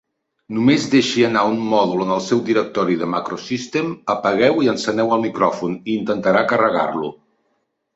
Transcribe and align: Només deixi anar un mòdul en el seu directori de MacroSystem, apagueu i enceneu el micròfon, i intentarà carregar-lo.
Només 0.59 0.85
deixi 0.93 1.25
anar 1.27 1.43
un 1.49 1.59
mòdul 1.73 2.01
en 2.07 2.15
el 2.15 2.23
seu 2.29 2.41
directori 2.49 2.97
de 3.03 3.11
MacroSystem, 3.13 3.95
apagueu 4.17 4.61
i 4.67 4.75
enceneu 4.77 5.17
el 5.19 5.27
micròfon, 5.31 5.81
i 5.89 5.99
intentarà 6.03 6.47
carregar-lo. 6.55 7.19